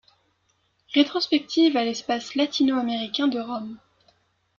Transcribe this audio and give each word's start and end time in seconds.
Rétrospective 0.95 1.77
à 1.77 1.85
l’Espace 1.85 2.33
Lation-Américain 2.33 3.27
de 3.27 3.39
Rome. 3.39 3.77